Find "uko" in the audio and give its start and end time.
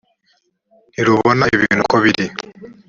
1.85-1.97